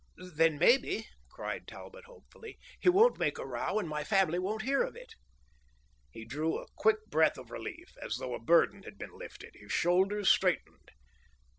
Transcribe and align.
"Then 0.33 0.57
maybe," 0.57 1.05
cried 1.29 1.67
Talbot 1.67 2.05
hopefully, 2.05 2.57
"he 2.79 2.89
won't 2.89 3.19
make 3.19 3.37
a 3.37 3.45
row, 3.45 3.77
and 3.77 3.87
my 3.87 4.03
family 4.03 4.39
won't 4.39 4.63
hear 4.63 4.81
of 4.81 4.95
it!" 4.95 5.13
He 6.09 6.25
drew 6.25 6.57
a 6.57 6.65
quick 6.75 7.05
breath 7.11 7.37
of 7.37 7.51
relief. 7.51 7.93
As 8.01 8.15
though 8.17 8.33
a 8.33 8.39
burden 8.39 8.81
had 8.81 8.97
been 8.97 9.15
lifted, 9.15 9.53
his 9.53 9.71
shoulders 9.71 10.27
straightened. 10.27 10.89